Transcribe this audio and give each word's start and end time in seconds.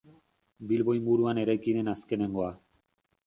Bilbo 0.69 0.95
inguruan 0.99 1.41
eraiki 1.43 1.77
den 1.77 1.93
azkenengoa. 1.95 2.51